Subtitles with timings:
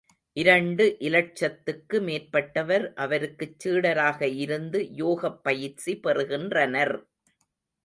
[0.37, 6.95] இரண்டு இலட்சத்துக்கு மேற்பட்டவர் அவருக்குச் சீடராக இருந்து யோகப் பயிற்சி பெறுகின்றனர்.